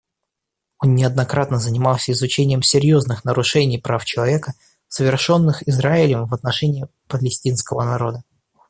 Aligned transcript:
Он 0.79 0.95
неоднократно 0.95 1.57
занимался 1.59 2.11
изучением 2.13 2.63
серьезных 2.63 3.23
нарушений 3.23 3.77
прав 3.77 4.03
человека, 4.03 4.55
совершенных 4.87 5.61
Израилем 5.67 6.25
в 6.25 6.33
отношении 6.33 6.87
палестинского 7.07 7.83
народа. 7.83 8.23